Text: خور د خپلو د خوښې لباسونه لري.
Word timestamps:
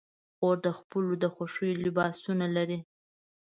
خور 0.35 0.55
د 0.65 0.67
خپلو 0.79 1.11
د 1.23 1.25
خوښې 1.33 1.69
لباسونه 1.83 2.45
لري. 2.55 2.79